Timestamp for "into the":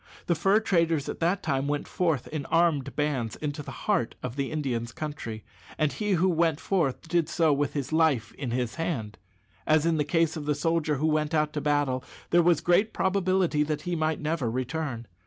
3.35-3.69